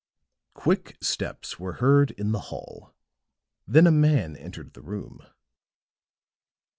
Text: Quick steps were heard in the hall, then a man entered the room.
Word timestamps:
Quick 0.55 0.97
steps 0.99 1.59
were 1.59 1.73
heard 1.73 2.09
in 2.09 2.31
the 2.31 2.39
hall, 2.49 2.95
then 3.67 3.85
a 3.85 3.91
man 3.91 4.35
entered 4.35 4.73
the 4.73 4.81
room. 4.81 5.23